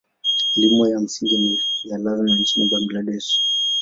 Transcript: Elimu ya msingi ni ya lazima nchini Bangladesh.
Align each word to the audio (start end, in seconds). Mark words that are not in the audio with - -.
Elimu 0.57 0.87
ya 0.87 0.99
msingi 0.99 1.37
ni 1.39 1.59
ya 1.83 1.97
lazima 1.97 2.35
nchini 2.37 2.69
Bangladesh. 2.69 3.41